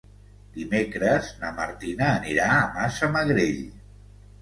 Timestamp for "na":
1.43-1.53